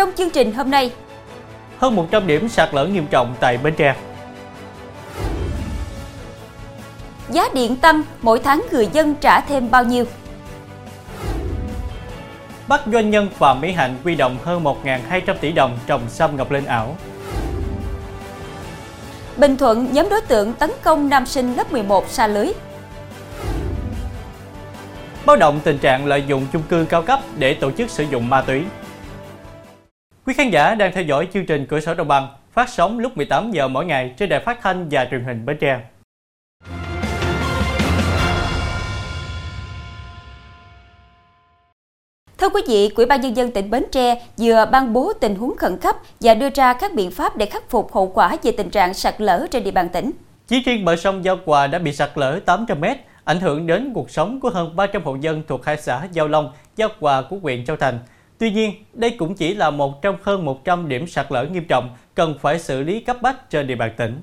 [0.00, 0.92] Trong chương trình hôm nay,
[1.78, 3.96] hơn 100 điểm sạt lở nghiêm trọng tại Bến Tre.
[7.30, 10.04] Giá điện tăng, mỗi tháng người dân trả thêm bao nhiêu?
[12.68, 16.50] Bắt doanh nhân Phạm Mỹ Hạnh quy động hơn 1.200 tỷ đồng trồng sâm ngọc
[16.50, 16.96] linh ảo.
[19.36, 22.52] Bình Thuận, nhóm đối tượng tấn công nam sinh lớp 11 xa lưới.
[25.26, 28.28] Báo động tình trạng lợi dụng chung cư cao cấp để tổ chức sử dụng
[28.28, 28.64] ma túy.
[30.30, 33.16] Quý khán giả đang theo dõi chương trình Cửa sổ Đồng bằng phát sóng lúc
[33.16, 35.80] 18 giờ mỗi ngày trên đài phát thanh và truyền hình Bến Tre.
[42.38, 45.56] Thưa quý vị, Ủy ban nhân dân tỉnh Bến Tre vừa ban bố tình huống
[45.56, 48.70] khẩn cấp và đưa ra các biện pháp để khắc phục hậu quả về tình
[48.70, 50.10] trạng sạt lở trên địa bàn tỉnh.
[50.48, 52.84] Chỉ riêng bờ sông Giao Quà đã bị sạt lở 800 m,
[53.24, 56.52] ảnh hưởng đến cuộc sống của hơn 300 hộ dân thuộc hai xã Giao Long,
[56.76, 57.98] Giao Quà của huyện Châu Thành.
[58.40, 61.96] Tuy nhiên, đây cũng chỉ là một trong hơn 100 điểm sạt lở nghiêm trọng
[62.14, 64.20] cần phải xử lý cấp bách trên địa bàn tỉnh.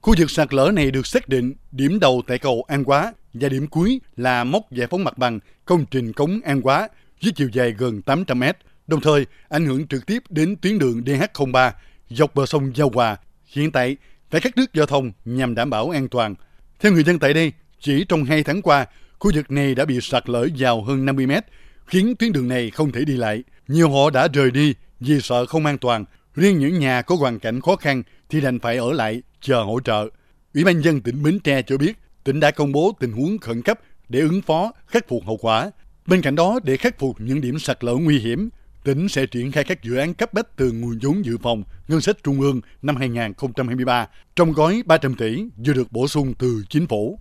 [0.00, 3.48] Khu vực sạt lở này được xác định điểm đầu tại cầu An Quá và
[3.48, 6.88] điểm cuối là mốc giải phóng mặt bằng công trình cống An Quá
[7.22, 11.02] với chiều dài gần 800 mét, đồng thời ảnh hưởng trực tiếp đến tuyến đường
[11.06, 11.70] DH03
[12.08, 13.16] dọc bờ sông Giao Hòa.
[13.46, 13.96] Hiện tại
[14.30, 16.34] phải cắt đứt giao thông nhằm đảm bảo an toàn.
[16.80, 18.86] Theo người dân tại đây, chỉ trong 2 tháng qua,
[19.18, 21.44] khu vực này đã bị sạt lở vào hơn 50 mét,
[21.86, 23.42] khiến tuyến đường này không thể đi lại.
[23.68, 26.04] Nhiều họ đã rời đi vì sợ không an toàn.
[26.34, 29.80] Riêng những nhà có hoàn cảnh khó khăn thì đành phải ở lại chờ hỗ
[29.80, 30.08] trợ.
[30.54, 31.92] Ủy ban dân tỉnh Bến Tre cho biết,
[32.24, 35.70] tỉnh đã công bố tình huống khẩn cấp để ứng phó, khắc phục hậu quả.
[36.06, 38.48] Bên cạnh đó, để khắc phục những điểm sạt lở nguy hiểm,
[38.84, 42.00] tỉnh sẽ triển khai các dự án cấp bách từ nguồn vốn dự phòng ngân
[42.00, 46.86] sách trung ương năm 2023 trong gói 300 tỷ vừa được bổ sung từ chính
[46.86, 47.18] phủ.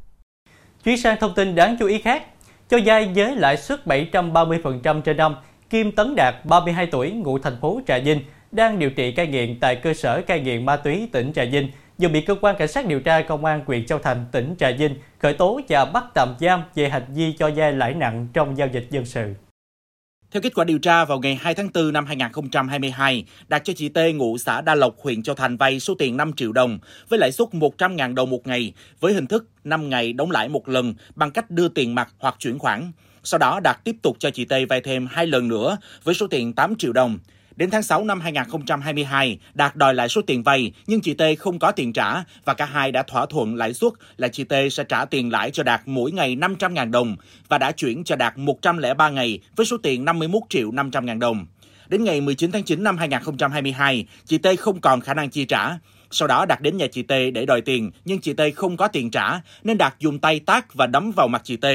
[0.84, 2.24] Chuyển sang thông tin đáng chú ý khác,
[2.72, 5.36] cho vay với lãi suất 730% trên năm,
[5.70, 8.20] Kim Tấn Đạt, 32 tuổi, ngụ thành phố Trà Vinh,
[8.52, 11.72] đang điều trị cai nghiện tại cơ sở cai nghiện ma túy tỉnh Trà Vinh,
[11.98, 14.72] vừa bị cơ quan cảnh sát điều tra công an huyện Châu Thành, tỉnh Trà
[14.72, 18.58] Vinh khởi tố và bắt tạm giam về hành vi cho vay lãi nặng trong
[18.58, 19.34] giao dịch dân sự.
[20.31, 23.90] Theo kết quả điều tra, vào ngày 2 tháng 4 năm 2022, Đạt cho chị
[23.90, 27.19] T ngụ xã Đa Lộc, huyện Châu Thành vay số tiền 5 triệu đồng với
[27.19, 30.94] lãi suất 100.000 đồng một ngày với hình thức 5 ngày đóng lãi một lần
[31.16, 32.92] bằng cách đưa tiền mặt hoặc chuyển khoản.
[33.24, 36.28] Sau đó Đạt tiếp tục cho chị T vay thêm hai lần nữa với số
[36.28, 37.19] tiền 8 triệu đồng.
[37.56, 41.59] Đến tháng 6 năm 2022, Đạt đòi lại số tiền vay nhưng chị T không
[41.59, 44.84] có tiền trả và cả hai đã thỏa thuận lãi suất là chị T sẽ
[44.84, 47.16] trả tiền lãi cho Đạt mỗi ngày 500.000 đồng
[47.50, 51.45] và đã chuyển cho Đạt 103 ngày với số tiền 51 triệu 500.000 đồng.
[51.88, 55.69] Đến ngày 19 tháng 9 năm 2022, chị T không còn khả năng chi trả.
[56.12, 58.88] Sau đó Đạt đến nhà chị T để đòi tiền, nhưng chị T không có
[58.88, 61.66] tiền trả, nên Đạt dùng tay tác và đấm vào mặt chị T.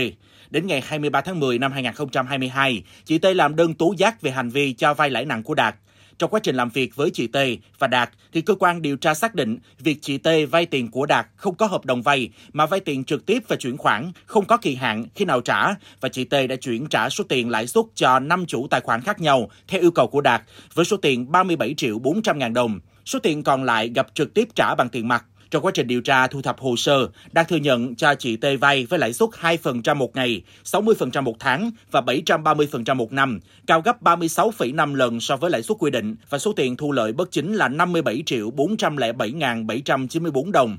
[0.51, 4.51] Đến ngày 23 tháng 10 năm 2022, chị T làm đơn tố giác về hành
[4.51, 5.77] vi cho vay lãi nặng của Đạt.
[6.19, 7.37] Trong quá trình làm việc với chị T
[7.79, 11.07] và Đạt, thì cơ quan điều tra xác định việc chị T vay tiền của
[11.07, 14.45] Đạt không có hợp đồng vay mà vay tiền trực tiếp và chuyển khoản, không
[14.45, 15.67] có kỳ hạn khi nào trả
[16.01, 19.01] và chị T đã chuyển trả số tiền lãi suất cho 5 chủ tài khoản
[19.01, 20.43] khác nhau theo yêu cầu của Đạt
[20.75, 22.81] với số tiền 37 triệu 400 ngàn đồng.
[23.05, 25.25] Số tiền còn lại gặp trực tiếp trả bằng tiền mặt.
[25.51, 28.45] Trong quá trình điều tra thu thập hồ sơ, Đạt thừa nhận cho chị T
[28.61, 33.81] vay với lãi suất 2% một ngày, 60% một tháng và 730% một năm, cao
[33.81, 37.31] gấp 36,5 lần so với lãi suất quy định và số tiền thu lợi bất
[37.31, 40.77] chính là 57 triệu 407.794 đồng.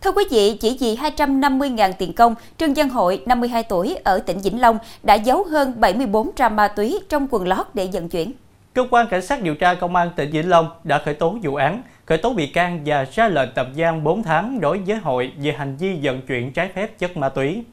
[0.00, 4.38] Thưa quý vị, chỉ vì 250.000 tiền công, Trương Văn Hội, 52 tuổi, ở tỉnh
[4.38, 8.32] Vĩnh Long đã giấu hơn 74 gram ma túy trong quần lót để vận chuyển.
[8.76, 11.54] Cơ quan Cảnh sát điều tra Công an tỉnh Vĩnh Long đã khởi tố vụ
[11.54, 15.32] án, khởi tố bị can và ra lệnh tạm giam 4 tháng đối với Hội
[15.38, 17.64] về hành vi vận chuyển trái phép chất ma túy.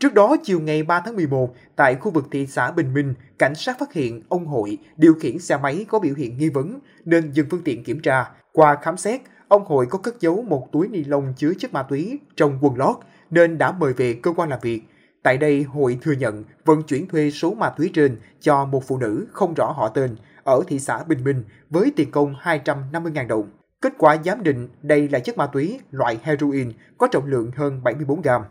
[0.00, 3.54] Trước đó, chiều ngày 3 tháng 11, tại khu vực thị xã Bình Minh, cảnh
[3.54, 7.32] sát phát hiện ông Hội điều khiển xe máy có biểu hiện nghi vấn nên
[7.32, 8.30] dừng phương tiện kiểm tra.
[8.52, 11.82] Qua khám xét, ông Hội có cất giấu một túi ni lông chứa chất ma
[11.82, 12.96] túy trong quần lót
[13.30, 14.82] nên đã mời về cơ quan làm việc.
[15.22, 18.98] Tại đây, Hội thừa nhận vận chuyển thuê số ma túy trên cho một phụ
[18.98, 23.50] nữ không rõ họ tên ở thị xã Bình Minh với tiền công 250.000 đồng.
[23.80, 27.80] Kết quả giám định đây là chất ma túy loại heroin có trọng lượng hơn
[27.84, 28.42] 74 gram.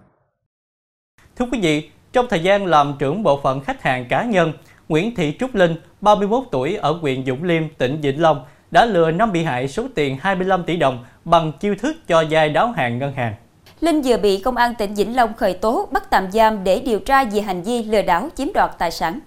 [1.36, 4.54] Thưa quý vị, trong thời gian làm trưởng bộ phận khách hàng cá nhân,
[4.90, 9.12] Nguyễn Thị Trúc Linh, 31 tuổi ở huyện Dũng Liêm, tỉnh Vĩnh Long, đã lừa
[9.12, 13.00] 5 bị hại số tiền 25 tỷ đồng bằng chiêu thức cho vay đáo hạn
[13.00, 13.34] ngân hàng.
[13.82, 17.00] Linh vừa bị Công an tỉnh Vĩnh Long khởi tố bắt tạm giam để điều
[17.00, 19.20] tra về hành vi lừa đảo chiếm đoạt tài sản.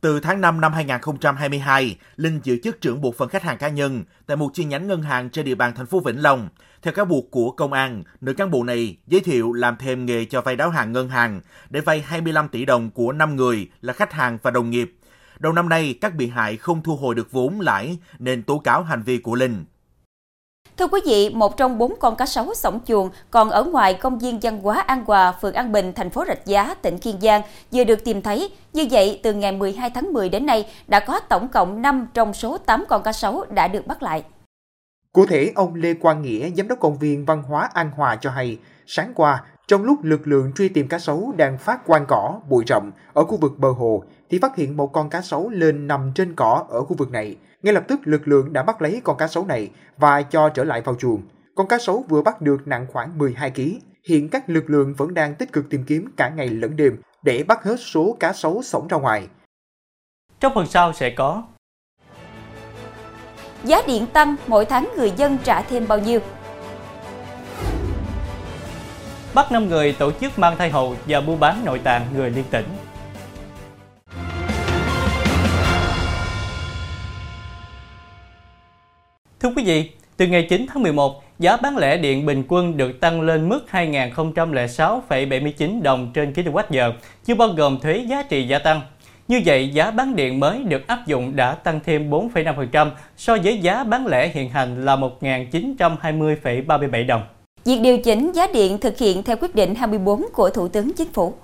[0.00, 4.04] Từ tháng 5 năm 2022, Linh giữ chức trưởng bộ phận khách hàng cá nhân
[4.26, 6.48] tại một chi nhánh ngân hàng trên địa bàn thành phố Vĩnh Long.
[6.82, 10.24] Theo cáo buộc của công an, nữ cán bộ này giới thiệu làm thêm nghề
[10.24, 13.92] cho vay đáo hàng ngân hàng để vay 25 tỷ đồng của 5 người là
[13.92, 14.96] khách hàng và đồng nghiệp.
[15.38, 18.82] Đầu năm nay, các bị hại không thu hồi được vốn lãi nên tố cáo
[18.82, 19.64] hành vi của Linh.
[20.76, 24.18] Thưa quý vị, một trong bốn con cá sấu sống chuồng còn ở ngoài công
[24.18, 27.42] viên văn hóa An Hòa, phường An Bình, thành phố Rạch Giá, tỉnh Kiên Giang
[27.72, 28.50] vừa được tìm thấy.
[28.72, 32.34] Như vậy, từ ngày 12 tháng 10 đến nay, đã có tổng cộng 5 trong
[32.34, 34.24] số 8 con cá sấu đã được bắt lại.
[35.12, 38.30] Cụ thể, ông Lê Quang Nghĩa, giám đốc công viên văn hóa An Hòa cho
[38.30, 42.40] hay, sáng qua, trong lúc lực lượng truy tìm cá sấu đang phát quang cỏ,
[42.48, 45.86] bụi rậm ở khu vực bờ hồ, thì phát hiện một con cá sấu lên
[45.86, 47.36] nằm trên cỏ ở khu vực này.
[47.62, 50.64] Ngay lập tức lực lượng đã bắt lấy con cá sấu này và cho trở
[50.64, 51.22] lại vào chuồng.
[51.54, 53.60] Con cá sấu vừa bắt được nặng khoảng 12 kg.
[54.08, 57.44] Hiện các lực lượng vẫn đang tích cực tìm kiếm cả ngày lẫn đêm để
[57.48, 59.28] bắt hết số cá sấu sống ra ngoài.
[60.40, 61.44] Trong phần sau sẽ có
[63.64, 66.20] Giá điện tăng, mỗi tháng người dân trả thêm bao nhiêu?
[69.34, 72.44] bắt 5 người tổ chức mang thai hộ và mua bán nội tạng người liên
[72.50, 72.64] tỉnh.
[79.40, 83.00] Thưa quý vị, từ ngày 9 tháng 11, giá bán lẻ điện bình quân được
[83.00, 86.92] tăng lên mức 2.006,79 đồng trên kWh,
[87.24, 88.80] chưa bao gồm thuế giá trị gia tăng.
[89.28, 93.58] Như vậy, giá bán điện mới được áp dụng đã tăng thêm 4,5% so với
[93.58, 97.22] giá bán lẻ hiện hành là 1.920,37 đồng.
[97.64, 101.12] Việc điều chỉnh giá điện thực hiện theo quyết định 24 của Thủ tướng Chính
[101.12, 101.34] phủ.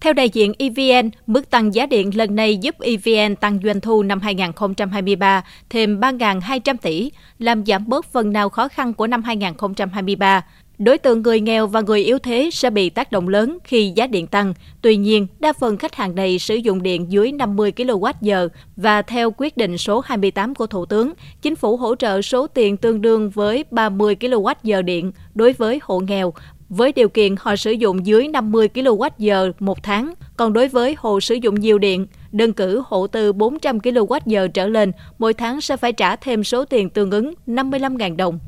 [0.00, 4.02] Theo đại diện EVN, mức tăng giá điện lần này giúp EVN tăng doanh thu
[4.02, 10.44] năm 2023 thêm 3.200 tỷ, làm giảm bớt phần nào khó khăn của năm 2023.
[10.78, 14.06] Đối tượng người nghèo và người yếu thế sẽ bị tác động lớn khi giá
[14.06, 14.54] điện tăng.
[14.82, 19.30] Tuy nhiên, đa phần khách hàng này sử dụng điện dưới 50 kWh và theo
[19.36, 21.12] quyết định số 28 của Thủ tướng,
[21.42, 26.00] chính phủ hỗ trợ số tiền tương đương với 30 kWh điện đối với hộ
[26.00, 26.32] nghèo
[26.68, 30.14] với điều kiện họ sử dụng dưới 50 kWh một tháng.
[30.36, 34.68] Còn đối với hộ sử dụng nhiều điện, đơn cử hộ từ 400 kWh trở
[34.68, 38.38] lên, mỗi tháng sẽ phải trả thêm số tiền tương ứng 55.000 đồng.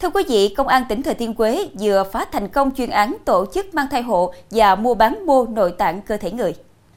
[0.00, 3.16] Thưa quý vị, Công an tỉnh Thừa Thiên Huế vừa phá thành công chuyên án
[3.24, 6.54] tổ chức mang thai hộ và mua bán mô nội tạng cơ thể người.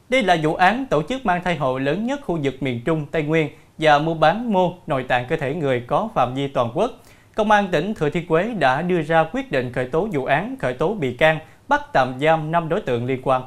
[0.08, 3.06] Đây là vụ án tổ chức mang thai hộ lớn nhất khu vực miền Trung,
[3.10, 6.70] Tây Nguyên và mua bán mô nội tạng cơ thể người có phạm vi toàn
[6.74, 6.90] quốc.
[7.38, 10.56] Công an tỉnh Thừa Thiên Huế đã đưa ra quyết định khởi tố vụ án,
[10.60, 11.38] khởi tố bị can,
[11.68, 13.42] bắt tạm giam 5 đối tượng liên quan.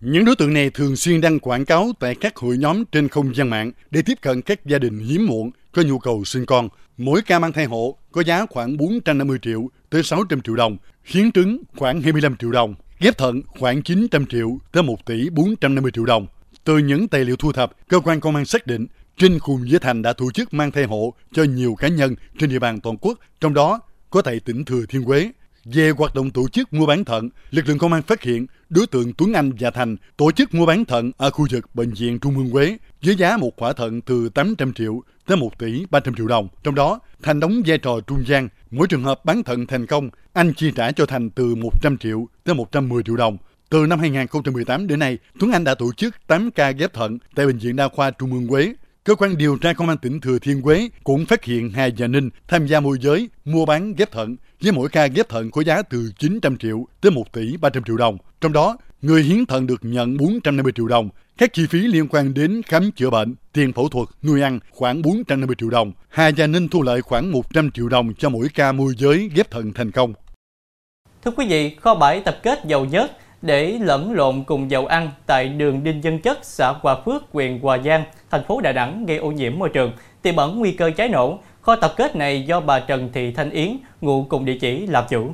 [0.00, 3.34] Những đối tượng này thường xuyên đăng quảng cáo tại các hội nhóm trên không
[3.34, 6.68] gian mạng để tiếp cận các gia đình hiếm muộn có nhu cầu sinh con.
[6.96, 11.32] Mỗi ca mang thai hộ có giá khoảng 450 triệu tới 600 triệu đồng, hiến
[11.32, 16.04] trứng khoảng 25 triệu đồng, ghép thận khoảng 900 triệu tới 1 tỷ 450 triệu
[16.04, 16.26] đồng.
[16.64, 18.86] Từ những tài liệu thu thập, cơ quan công an xác định
[19.18, 22.50] Trinh cùng với Thành đã tổ chức mang thai hộ cho nhiều cá nhân trên
[22.50, 23.80] địa bàn toàn quốc, trong đó
[24.10, 25.30] có tại tỉnh Thừa Thiên Huế.
[25.64, 28.86] Về hoạt động tổ chức mua bán thận, lực lượng công an phát hiện đối
[28.86, 32.18] tượng Tuấn Anh và Thành tổ chức mua bán thận ở khu vực bệnh viện
[32.18, 36.14] Trung ương Huế với giá một quả thận từ 800 triệu tới 1 tỷ 300
[36.14, 36.48] triệu đồng.
[36.62, 38.48] Trong đó, Thành đóng vai trò trung gian.
[38.70, 42.28] Mỗi trường hợp bán thận thành công, anh chi trả cho Thành từ 100 triệu
[42.44, 43.36] tới 110 triệu đồng.
[43.68, 47.46] Từ năm 2018 đến nay, Tuấn Anh đã tổ chức 8 ca ghép thận tại
[47.46, 48.72] Bệnh viện Đa khoa Trung ương Huế.
[49.08, 52.06] Cơ quan điều tra công an tỉnh Thừa Thiên Huế cũng phát hiện Hà và
[52.06, 55.62] Ninh tham gia môi giới mua bán ghép thận với mỗi ca ghép thận có
[55.62, 58.18] giá từ 900 triệu tới 1 tỷ 300 triệu đồng.
[58.40, 62.34] Trong đó, người hiến thận được nhận 450 triệu đồng, các chi phí liên quan
[62.34, 65.92] đến khám chữa bệnh, tiền phẫu thuật, nuôi ăn khoảng 450 triệu đồng.
[66.08, 69.50] Hà Gia Ninh thu lợi khoảng 100 triệu đồng cho mỗi ca môi giới ghép
[69.50, 70.12] thận thành công.
[71.24, 73.10] Thưa quý vị, kho bãi tập kết dầu nhớt
[73.42, 77.60] để lẫn lộn cùng dầu ăn tại đường Đinh Dân Chất, xã Hòa Phước, huyện
[77.62, 79.92] Hòa Giang, thành phố Đà Nẵng gây ô nhiễm môi trường,
[80.22, 81.38] tiềm ẩn nguy cơ cháy nổ.
[81.60, 85.04] Kho tập kết này do bà Trần Thị Thanh Yến, ngụ cùng địa chỉ làm
[85.08, 85.32] chủ.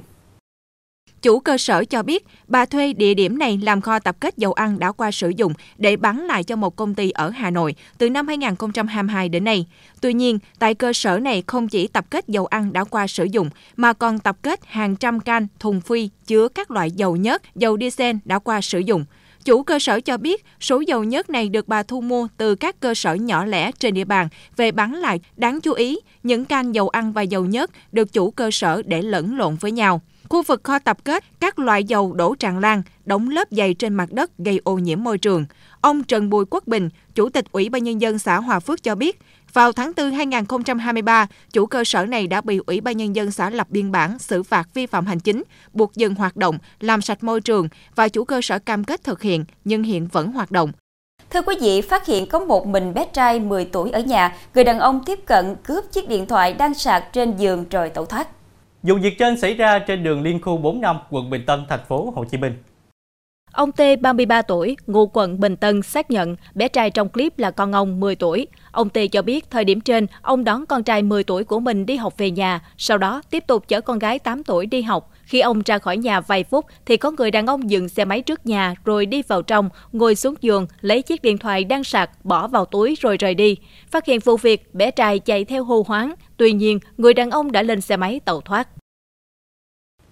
[1.24, 4.52] Chủ cơ sở cho biết, bà thuê địa điểm này làm kho tập kết dầu
[4.52, 7.74] ăn đã qua sử dụng để bán lại cho một công ty ở Hà Nội
[7.98, 9.66] từ năm 2022 đến nay.
[10.00, 13.24] Tuy nhiên, tại cơ sở này không chỉ tập kết dầu ăn đã qua sử
[13.24, 17.42] dụng, mà còn tập kết hàng trăm can, thùng phi chứa các loại dầu nhớt,
[17.54, 19.04] dầu diesel đã qua sử dụng.
[19.44, 22.80] Chủ cơ sở cho biết số dầu nhớt này được bà thu mua từ các
[22.80, 25.20] cơ sở nhỏ lẻ trên địa bàn về bán lại.
[25.36, 29.02] Đáng chú ý, những can dầu ăn và dầu nhớt được chủ cơ sở để
[29.02, 30.00] lẫn lộn với nhau.
[30.34, 33.94] Khu vực kho tập kết, các loại dầu đổ tràn lan, đóng lớp dày trên
[33.94, 35.46] mặt đất gây ô nhiễm môi trường.
[35.80, 38.94] Ông Trần Bùi Quốc Bình, Chủ tịch Ủy ban Nhân dân xã Hòa Phước cho
[38.94, 39.18] biết,
[39.52, 43.50] vào tháng 4 2023, chủ cơ sở này đã bị Ủy ban Nhân dân xã
[43.50, 47.24] lập biên bản xử phạt vi phạm hành chính, buộc dừng hoạt động, làm sạch
[47.24, 50.72] môi trường và chủ cơ sở cam kết thực hiện nhưng hiện vẫn hoạt động.
[51.30, 54.64] Thưa quý vị, phát hiện có một mình bé trai 10 tuổi ở nhà, người
[54.64, 58.28] đàn ông tiếp cận cướp chiếc điện thoại đang sạc trên giường rồi tẩu thoát.
[58.84, 62.12] Vụ việc trên xảy ra trên đường Liên khu 45, quận Bình Tân, thành phố
[62.16, 62.52] Hồ Chí Minh.
[63.52, 67.50] Ông T, 33 tuổi, ngụ quận Bình Tân xác nhận bé trai trong clip là
[67.50, 68.46] con ông 10 tuổi.
[68.72, 71.86] Ông T cho biết thời điểm trên, ông đón con trai 10 tuổi của mình
[71.86, 75.10] đi học về nhà, sau đó tiếp tục chở con gái 8 tuổi đi học.
[75.24, 78.20] Khi ông ra khỏi nhà vài phút thì có người đàn ông dừng xe máy
[78.20, 82.24] trước nhà rồi đi vào trong, ngồi xuống giường, lấy chiếc điện thoại đang sạc,
[82.24, 83.56] bỏ vào túi rồi rời đi.
[83.90, 86.14] Phát hiện vụ việc, bé trai chạy theo hô hoáng.
[86.36, 88.68] Tuy nhiên, người đàn ông đã lên xe máy tẩu thoát.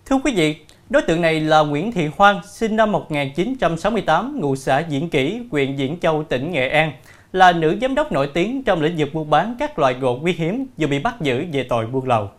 [0.07, 0.57] Thưa quý vị,
[0.91, 5.77] đối tượng này là Nguyễn Thị Hoan, sinh năm 1968, ngụ xã Diễn Kỷ, huyện
[5.77, 6.93] Diễn Châu, tỉnh Nghệ An,
[7.33, 10.33] là nữ giám đốc nổi tiếng trong lĩnh vực buôn bán các loại gỗ quý
[10.33, 12.31] hiếm vừa bị bắt giữ về tội buôn lậu.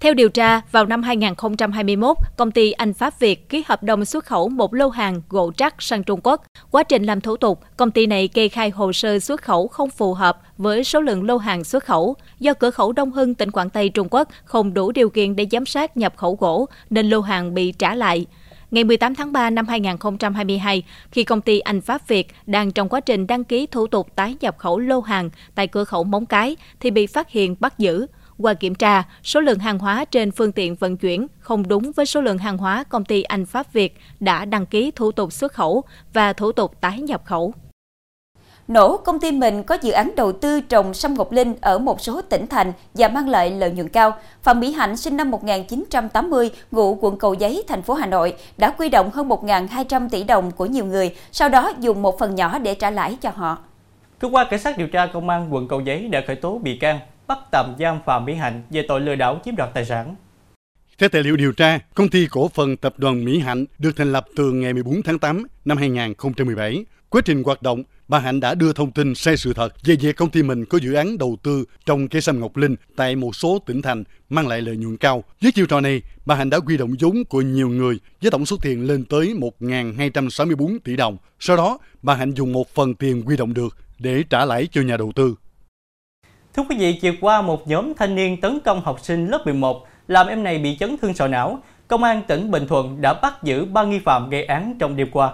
[0.00, 4.24] Theo điều tra, vào năm 2021, công ty Anh Pháp Việt ký hợp đồng xuất
[4.24, 6.44] khẩu một lô hàng gỗ trắc sang Trung Quốc.
[6.70, 9.90] Quá trình làm thủ tục, công ty này kê khai hồ sơ xuất khẩu không
[9.90, 12.16] phù hợp với số lượng lô hàng xuất khẩu.
[12.40, 15.46] Do cửa khẩu Đông Hưng, tỉnh Quảng Tây, Trung Quốc không đủ điều kiện để
[15.50, 18.26] giám sát nhập khẩu gỗ, nên lô hàng bị trả lại.
[18.70, 23.00] Ngày 18 tháng 3 năm 2022, khi công ty Anh Pháp Việt đang trong quá
[23.00, 26.56] trình đăng ký thủ tục tái nhập khẩu lô hàng tại cửa khẩu Móng Cái,
[26.80, 28.06] thì bị phát hiện bắt giữ.
[28.38, 32.06] Qua kiểm tra, số lượng hàng hóa trên phương tiện vận chuyển không đúng với
[32.06, 35.52] số lượng hàng hóa công ty Anh Pháp Việt đã đăng ký thủ tục xuất
[35.52, 37.54] khẩu và thủ tục tái nhập khẩu.
[38.68, 42.00] Nổ công ty mình có dự án đầu tư trồng sâm ngọc linh ở một
[42.00, 44.12] số tỉnh thành và mang lại lợi nhuận cao.
[44.42, 48.70] Phạm Mỹ Hạnh sinh năm 1980, ngụ quận Cầu Giấy, thành phố Hà Nội, đã
[48.70, 52.58] quy động hơn 1.200 tỷ đồng của nhiều người, sau đó dùng một phần nhỏ
[52.58, 53.58] để trả lãi cho họ.
[54.18, 56.76] Cơ quan cảnh sát điều tra công an quận Cầu Giấy đã khởi tố bị
[56.76, 56.98] can
[57.28, 60.14] bắt tạm giam Phạm Mỹ Hạnh về tội lừa đảo chiếm đoạt tài sản.
[60.98, 64.12] Theo tài liệu điều tra, công ty cổ phần tập đoàn Mỹ Hạnh được thành
[64.12, 66.84] lập từ ngày 14 tháng 8 năm 2017.
[67.08, 70.16] Quá trình hoạt động, bà Hạnh đã đưa thông tin sai sự thật về việc
[70.16, 73.36] công ty mình có dự án đầu tư trong cây sâm ngọc linh tại một
[73.36, 75.24] số tỉnh thành mang lại lợi nhuận cao.
[75.42, 78.46] Với chiêu trò này, bà Hạnh đã quy động vốn của nhiều người với tổng
[78.46, 81.16] số tiền lên tới 1.264 tỷ đồng.
[81.40, 84.82] Sau đó, bà Hạnh dùng một phần tiền quy động được để trả lãi cho
[84.82, 85.34] nhà đầu tư.
[86.58, 89.86] Thưa quý vị, chiều qua một nhóm thanh niên tấn công học sinh lớp 11
[90.08, 91.58] làm em này bị chấn thương sọ não.
[91.88, 95.08] Công an tỉnh Bình Thuận đã bắt giữ ba nghi phạm gây án trong đêm
[95.12, 95.32] qua.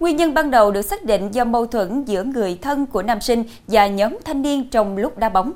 [0.00, 3.20] Nguyên nhân ban đầu được xác định do mâu thuẫn giữa người thân của nam
[3.20, 5.52] sinh và nhóm thanh niên trong lúc đá bóng.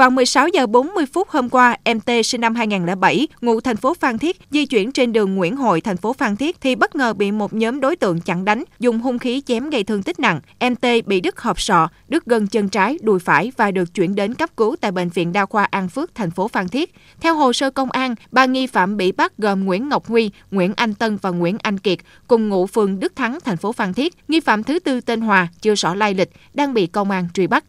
[0.00, 3.94] Vào 16 giờ 40 phút hôm qua, em T sinh năm 2007, ngụ thành phố
[3.94, 7.12] Phan Thiết, di chuyển trên đường Nguyễn Hội, thành phố Phan Thiết thì bất ngờ
[7.12, 10.40] bị một nhóm đối tượng chặn đánh, dùng hung khí chém gây thương tích nặng.
[10.58, 14.14] Em T bị đứt hộp sọ, đứt gân chân trái, đùi phải và được chuyển
[14.14, 16.94] đến cấp cứu tại bệnh viện đa khoa An Phước, thành phố Phan Thiết.
[17.20, 20.72] Theo hồ sơ công an, ba nghi phạm bị bắt gồm Nguyễn Ngọc Huy, Nguyễn
[20.76, 24.14] Anh Tân và Nguyễn Anh Kiệt, cùng ngụ phường Đức Thắng, thành phố Phan Thiết.
[24.28, 27.46] Nghi phạm thứ tư tên Hòa, chưa rõ lai lịch, đang bị công an truy
[27.46, 27.64] bắt.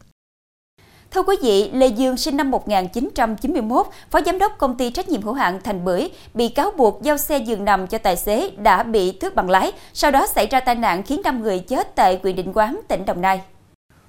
[1.14, 5.22] Thưa quý vị, Lê Dương sinh năm 1991, phó giám đốc công ty trách nhiệm
[5.22, 8.84] hữu hạn Thành Bưởi, bị cáo buộc giao xe giường nằm cho tài xế đã
[8.84, 12.20] bị tước bằng lái, sau đó xảy ra tai nạn khiến 5 người chết tại
[12.24, 13.42] huyện Định Quán, tỉnh Đồng Nai.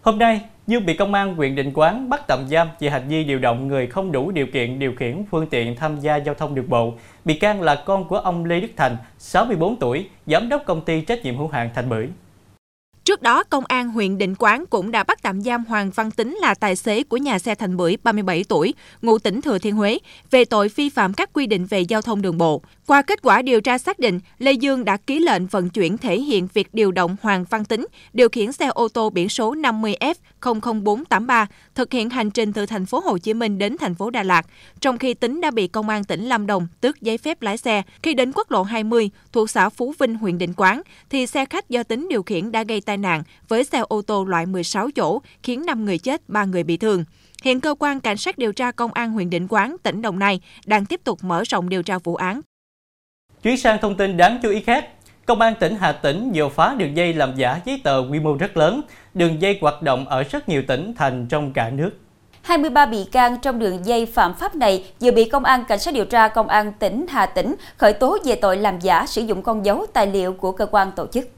[0.03, 3.25] Hôm nay, Dương bị công an huyện Định Quán bắt tạm giam về hành vi
[3.25, 6.55] điều động người không đủ điều kiện điều khiển phương tiện tham gia giao thông
[6.55, 6.93] đường bộ.
[7.25, 11.01] Bị can là con của ông Lê Đức Thành, 64 tuổi, giám đốc công ty
[11.01, 12.09] trách nhiệm hữu hạn Thành Bưởi.
[13.05, 16.37] Trước đó, Công an huyện Định Quán cũng đã bắt tạm giam Hoàng Văn Tính
[16.41, 19.99] là tài xế của nhà xe Thành Bưởi 37 tuổi, ngụ tỉnh Thừa Thiên Huế,
[20.31, 22.63] về tội vi phạm các quy định về giao thông đường bộ.
[22.87, 26.21] Qua kết quả điều tra xác định, Lê Dương đã ký lệnh vận chuyển thể
[26.21, 31.47] hiện việc điều động Hoàng Văn Tính điều khiển xe ô tô biển số 50F00483
[31.75, 34.47] thực hiện hành trình từ thành phố Hồ Chí Minh đến thành phố Đà Lạt,
[34.81, 37.83] trong khi Tính đã bị công an tỉnh Lâm Đồng tước giấy phép lái xe.
[38.03, 41.69] Khi đến quốc lộ 20 thuộc xã Phú Vinh, huyện Định Quán, thì xe khách
[41.69, 45.23] do Tính điều khiển đã gây tai nạn với xe ô tô loại 16 chỗ,
[45.43, 47.05] khiến 5 người chết, 3 người bị thương.
[47.45, 50.41] Hiện cơ quan cảnh sát điều tra công an huyện Định Quán, tỉnh Đồng Nai
[50.67, 52.41] đang tiếp tục mở rộng điều tra vụ án.
[53.43, 54.89] Chuyển sang thông tin đáng chú ý khác,
[55.27, 58.37] Công an tỉnh Hà Tĩnh vừa phá đường dây làm giả giấy tờ quy mô
[58.37, 58.81] rất lớn.
[59.15, 61.91] Đường dây hoạt động ở rất nhiều tỉnh thành trong cả nước.
[62.43, 65.95] 23 bị can trong đường dây phạm pháp này vừa bị Công an Cảnh sát
[65.95, 69.43] điều tra Công an tỉnh Hà Tĩnh khởi tố về tội làm giả sử dụng
[69.43, 71.29] con dấu tài liệu của cơ quan tổ chức.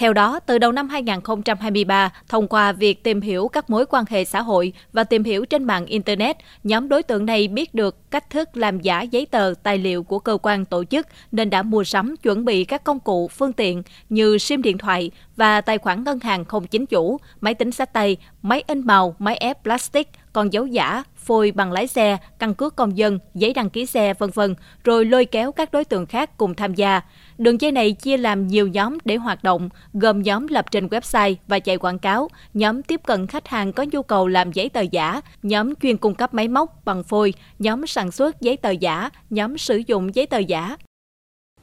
[0.00, 4.24] Theo đó, từ đầu năm 2023, thông qua việc tìm hiểu các mối quan hệ
[4.24, 8.30] xã hội và tìm hiểu trên mạng Internet, nhóm đối tượng này biết được cách
[8.30, 11.84] thức làm giả giấy tờ, tài liệu của cơ quan tổ chức nên đã mua
[11.84, 16.04] sắm chuẩn bị các công cụ, phương tiện như SIM điện thoại và tài khoản
[16.04, 20.08] ngân hàng không chính chủ, máy tính sách tay, máy in màu, máy ép plastic,
[20.32, 24.14] con dấu giả, phôi bằng lái xe, căn cước công dân, giấy đăng ký xe,
[24.14, 24.54] vân vân,
[24.84, 27.00] rồi lôi kéo các đối tượng khác cùng tham gia.
[27.40, 31.34] Đường dây này chia làm nhiều nhóm để hoạt động, gồm nhóm lập trình website
[31.48, 34.80] và chạy quảng cáo, nhóm tiếp cận khách hàng có nhu cầu làm giấy tờ
[34.80, 39.10] giả, nhóm chuyên cung cấp máy móc bằng phôi, nhóm sản xuất giấy tờ giả,
[39.30, 40.76] nhóm sử dụng giấy tờ giả.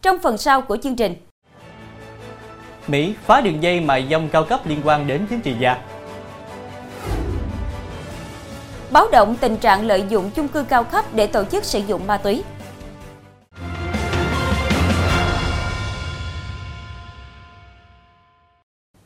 [0.02, 1.16] Trong phần sau của chương trình,
[2.88, 5.78] Mỹ phá đường dây mại dâm cao cấp liên quan đến chính trị gia.
[8.92, 12.08] Báo động tình trạng lợi dụng chung cư cao cấp để tổ chức sử dụng
[12.08, 12.44] ma túy.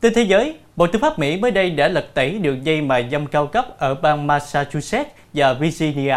[0.02, 3.08] Tin thế giới, Bộ Tư pháp Mỹ mới đây đã lật tẩy đường dây mại
[3.12, 6.16] dâm cao cấp ở bang Massachusetts và Virginia.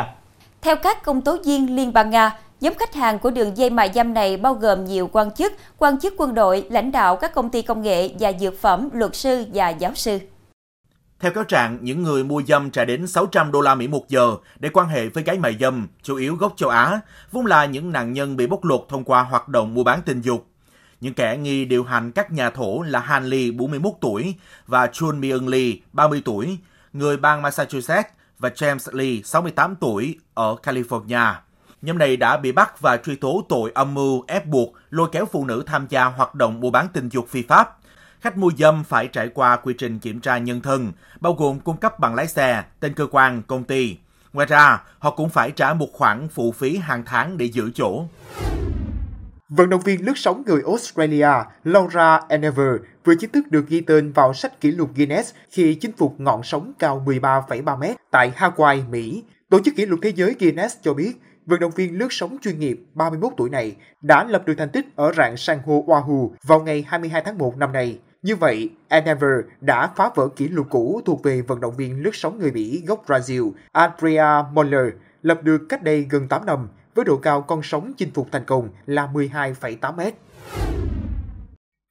[0.61, 3.91] Theo các công tố viên Liên bang Nga, nhóm khách hàng của đường dây mại
[3.95, 7.49] dâm này bao gồm nhiều quan chức, quan chức quân đội, lãnh đạo các công
[7.49, 10.19] ty công nghệ và dược phẩm, luật sư và giáo sư.
[11.19, 14.35] Theo cáo trạng, những người mua dâm trả đến 600 đô la Mỹ một giờ
[14.59, 16.99] để quan hệ với gái mại dâm, chủ yếu gốc châu Á,
[17.31, 20.21] vốn là những nạn nhân bị bóc lột thông qua hoạt động mua bán tình
[20.21, 20.45] dục.
[21.05, 24.35] Những kẻ nghi điều hành các nhà thổ là Han Lee, 41 tuổi,
[24.67, 26.57] và Chun Myung Lee, 30 tuổi,
[26.93, 28.09] người bang Massachusetts,
[28.39, 31.33] và James Lee, 68 tuổi, ở California.
[31.81, 35.25] Nhóm này đã bị bắt và truy tố tội âm mưu ép buộc lôi kéo
[35.25, 37.77] phụ nữ tham gia hoạt động mua bán tình dục phi pháp.
[38.21, 41.77] Khách mua dâm phải trải qua quy trình kiểm tra nhân thân, bao gồm cung
[41.77, 43.97] cấp bằng lái xe, tên cơ quan, công ty.
[44.33, 48.05] Ngoài ra, họ cũng phải trả một khoản phụ phí hàng tháng để giữ chỗ.
[49.49, 51.29] Vận động viên lướt sóng người Australia
[51.63, 55.91] Laura Enever vừa chính thức được ghi tên vào sách kỷ lục Guinness khi chinh
[55.97, 59.23] phục ngọn sóng cao 13,3 mét tại Hawaii, Mỹ.
[59.49, 61.13] Tổ chức kỷ lục thế giới Guinness cho biết,
[61.45, 64.85] vận động viên lướt sóng chuyên nghiệp 31 tuổi này đã lập được thành tích
[64.95, 67.99] ở rạn san hô Oahu vào ngày 22 tháng 1 năm nay.
[68.21, 72.15] Như vậy, Enever đã phá vỡ kỷ lục cũ thuộc về vận động viên lướt
[72.15, 77.05] sóng người Mỹ gốc Brazil Andrea Moller lập được cách đây gần 8 năm với
[77.05, 80.13] độ cao con sóng chinh phục thành công là 12,8 mét.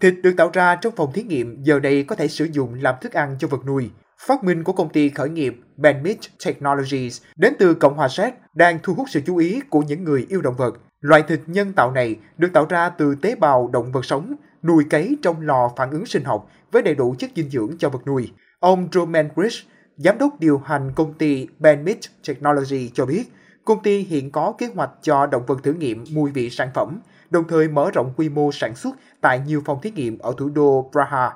[0.03, 2.95] Thịt được tạo ra trong phòng thí nghiệm giờ đây có thể sử dụng làm
[3.01, 3.91] thức ăn cho vật nuôi.
[4.27, 8.79] Phát minh của công ty khởi nghiệp Benmit Technologies đến từ Cộng hòa Séc đang
[8.83, 10.75] thu hút sự chú ý của những người yêu động vật.
[11.01, 14.85] Loại thịt nhân tạo này được tạo ra từ tế bào động vật sống, nuôi
[14.91, 18.07] cấy trong lò phản ứng sinh học với đầy đủ chất dinh dưỡng cho vật
[18.07, 18.33] nuôi.
[18.61, 23.25] Ông Roman Grish, giám đốc điều hành công ty Benmit Technology cho biết,
[23.65, 27.01] công ty hiện có kế hoạch cho động vật thử nghiệm mùi vị sản phẩm,
[27.31, 30.49] đồng thời mở rộng quy mô sản xuất tại nhiều phòng thí nghiệm ở thủ
[30.49, 31.31] đô Praha.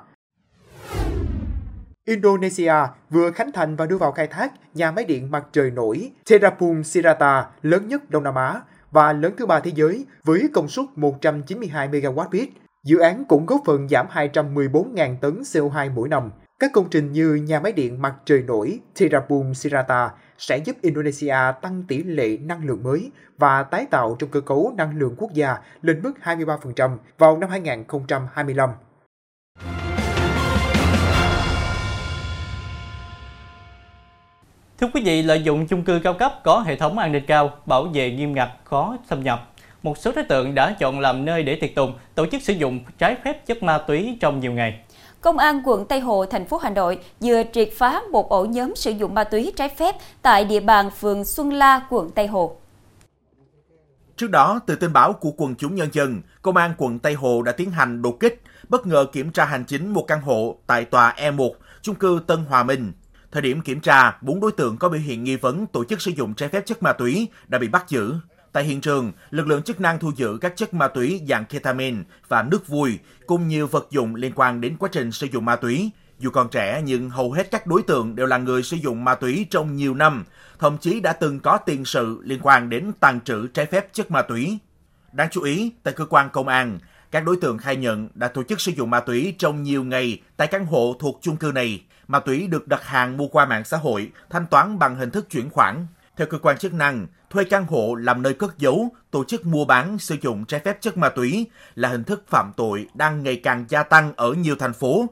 [2.05, 2.73] Indonesia
[3.09, 6.83] vừa khánh thành và đưa vào khai thác nhà máy điện mặt trời nổi Terapung
[6.83, 8.61] Sirata lớn nhất Đông Nam Á
[8.91, 12.47] và lớn thứ ba thế giới với công suất 192 MW.
[12.83, 16.31] Dự án cũng góp phần giảm 214.000 tấn CO2 mỗi năm.
[16.59, 21.35] Các công trình như nhà máy điện mặt trời nổi Terapung Sirata sẽ giúp Indonesia
[21.61, 25.33] tăng tỷ lệ năng lượng mới và tái tạo trong cơ cấu năng lượng quốc
[25.33, 28.69] gia lên mức 23% vào năm 2025.
[34.79, 37.51] Thưa quý vị, lợi dụng chung cư cao cấp có hệ thống an ninh cao,
[37.65, 39.51] bảo vệ nghiêm ngặt, khó xâm nhập.
[39.83, 42.79] Một số đối tượng đã chọn làm nơi để tiệc tùng, tổ chức sử dụng
[42.97, 44.79] trái phép chất ma túy trong nhiều ngày.
[45.21, 48.75] Công an quận Tây Hồ, thành phố Hà Nội vừa triệt phá một ổ nhóm
[48.75, 52.57] sử dụng ma túy trái phép tại địa bàn phường Xuân La, quận Tây Hồ.
[54.17, 57.41] Trước đó, từ tin báo của quần chúng nhân dân, Công an quận Tây Hồ
[57.41, 60.85] đã tiến hành đột kích, bất ngờ kiểm tra hành chính một căn hộ tại
[60.85, 61.51] tòa E1,
[61.81, 62.91] chung cư Tân Hòa Minh.
[63.31, 66.11] Thời điểm kiểm tra, bốn đối tượng có biểu hiện nghi vấn tổ chức sử
[66.11, 68.13] dụng trái phép chất ma túy đã bị bắt giữ.
[68.51, 72.03] Tại hiện trường, lực lượng chức năng thu giữ các chất ma túy dạng ketamin
[72.27, 75.55] và nước vui cùng nhiều vật dụng liên quan đến quá trình sử dụng ma
[75.55, 75.91] túy.
[76.19, 79.15] Dù còn trẻ nhưng hầu hết các đối tượng đều là người sử dụng ma
[79.15, 80.25] túy trong nhiều năm,
[80.59, 84.11] thậm chí đã từng có tiền sự liên quan đến tàn trữ trái phép chất
[84.11, 84.57] ma túy.
[85.11, 86.79] Đáng chú ý, tại cơ quan công an,
[87.11, 90.21] các đối tượng khai nhận đã tổ chức sử dụng ma túy trong nhiều ngày
[90.37, 91.83] tại căn hộ thuộc chung cư này.
[92.07, 95.29] Ma túy được đặt hàng mua qua mạng xã hội, thanh toán bằng hình thức
[95.29, 95.87] chuyển khoản.
[96.19, 99.65] Theo cơ quan chức năng, thuê căn hộ làm nơi cất giấu, tổ chức mua
[99.65, 103.35] bán, sử dụng trái phép chất ma túy là hình thức phạm tội đang ngày
[103.43, 105.05] càng gia tăng ở nhiều thành phố.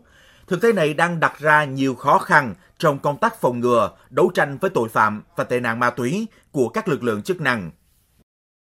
[0.48, 4.32] Thực tế này đang đặt ra nhiều khó khăn trong công tác phòng ngừa, đấu
[4.34, 7.72] tranh với tội phạm và tệ nạn ma túy của các lực lượng chức năng.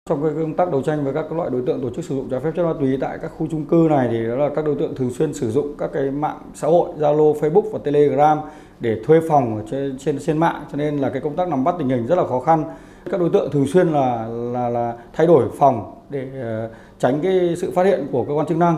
[0.10, 2.30] Trong cái công tác đấu tranh với các loại đối tượng tổ chức sử dụng
[2.30, 4.66] trái phép chất ma túy tại các khu chung cư này thì đó là các
[4.66, 8.38] đối tượng thường xuyên sử dụng các cái mạng xã hội Zalo, Facebook và Telegram
[8.80, 11.64] để thuê phòng ở trên trên trên mạng cho nên là cái công tác nắm
[11.64, 12.64] bắt tình hình rất là khó khăn.
[13.12, 16.28] Các đối tượng thường xuyên là là là thay đổi phòng để
[16.66, 18.78] uh, tránh cái sự phát hiện của cơ quan chức năng.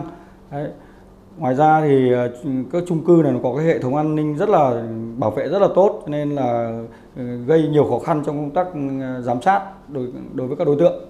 [0.50, 0.68] Đấy.
[1.38, 2.30] Ngoài ra thì uh,
[2.72, 4.82] các chung cư này nó có cái hệ thống an ninh rất là
[5.16, 6.80] bảo vệ rất là tốt cho nên là
[7.12, 10.66] uh, gây nhiều khó khăn trong công tác ừ, giám sát đối đối với các
[10.66, 11.09] đối tượng.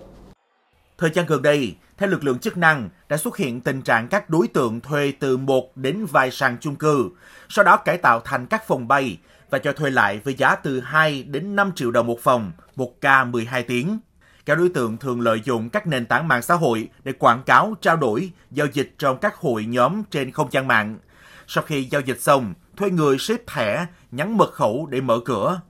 [1.00, 4.30] Thời gian gần đây, theo lực lượng chức năng, đã xuất hiện tình trạng các
[4.30, 7.10] đối tượng thuê từ một đến vài sàn chung cư,
[7.48, 9.18] sau đó cải tạo thành các phòng bay
[9.50, 13.00] và cho thuê lại với giá từ 2 đến 5 triệu đồng một phòng, một
[13.00, 13.98] ca 12 tiếng.
[14.46, 17.74] Các đối tượng thường lợi dụng các nền tảng mạng xã hội để quảng cáo,
[17.80, 20.98] trao đổi, giao dịch trong các hội nhóm trên không gian mạng.
[21.46, 25.60] Sau khi giao dịch xong, thuê người xếp thẻ, nhắn mật khẩu để mở cửa.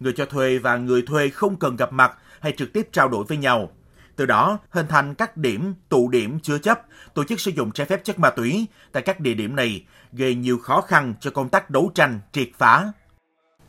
[0.00, 3.24] Người cho thuê và người thuê không cần gặp mặt hay trực tiếp trao đổi
[3.24, 3.70] với nhau.
[4.20, 6.80] Từ đó, hình thành các điểm, tụ điểm chứa chấp,
[7.14, 10.34] tổ chức sử dụng trái phép chất ma túy tại các địa điểm này, gây
[10.34, 12.92] nhiều khó khăn cho công tác đấu tranh, triệt phá.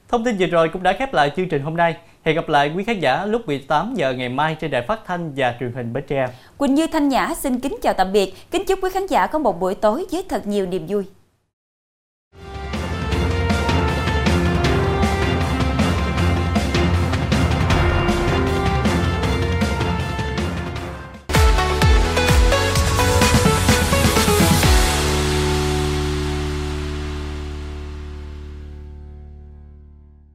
[0.10, 1.96] Thông tin vừa rồi cũng đã khép lại chương trình hôm nay.
[2.24, 5.34] Hẹn gặp lại quý khán giả lúc 18 giờ ngày mai trên đài phát thanh
[5.36, 6.28] và truyền hình Bến Tre.
[6.58, 9.40] Quỳnh Như Thanh Nhã xin kính chào tạm biệt, kính chúc quý khán giả có
[9.40, 11.04] một buổi tối với thật nhiều niềm vui.